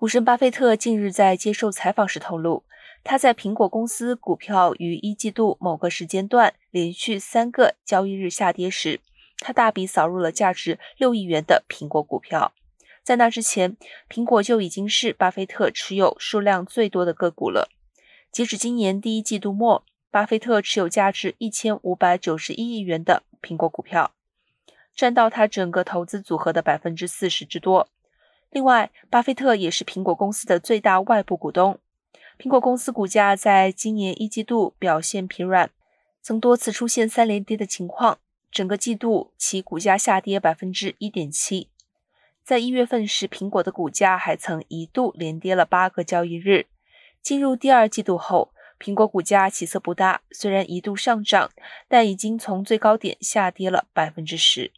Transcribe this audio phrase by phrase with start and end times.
[0.00, 2.64] 股神巴菲特近日在接受采访时透露，
[3.04, 9.00] 他在苹果公司股票于一季度某个时间段连续三个交易日下跌时，
[9.40, 12.54] 他大笔扫入了价值六亿元的苹果股票。
[13.02, 13.76] 在那之前，
[14.08, 17.68] 苹果就已经是巴菲特持有数量最多的个股了。
[18.32, 24.12] 截止今年第一季度末，巴菲特持有价值一千五百九十一亿元的苹果股票，
[24.96, 27.90] 占到他整个投资组合的百分之四十之多。
[28.50, 31.78] 另外，巴菲特也是苹果公司的最大外部股东。
[32.38, 35.70] 苹果公司股价在今年一季度表现疲软，
[36.20, 38.18] 曾多次出现三连跌的情况。
[38.50, 41.68] 整个季度其股价下跌百分之一点七。
[42.42, 46.66] 在一月份时，苹果的股价还曾一度连跌了八个交易日。
[47.22, 51.50] 进入第二季度后，苹果股价起色不大，虽然一度上涨，
[51.86, 54.72] 但已经从最高点下跌了百分之十。